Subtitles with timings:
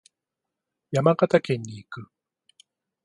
[0.91, 2.09] 山形県に行く。